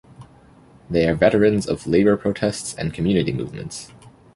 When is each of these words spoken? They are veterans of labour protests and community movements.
They 0.89 1.07
are 1.07 1.13
veterans 1.13 1.67
of 1.67 1.85
labour 1.85 2.17
protests 2.17 2.73
and 2.73 2.91
community 2.91 3.31
movements. 3.33 3.91